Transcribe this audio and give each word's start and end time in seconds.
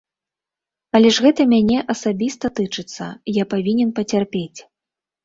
Але 0.99 1.09
гэта 1.25 1.41
ж 1.47 1.51
мяне 1.51 1.77
асабіста 1.95 2.51
тычыцца, 2.61 3.05
я 3.41 3.45
павінен 3.53 3.93
пацярпець. 4.01 4.59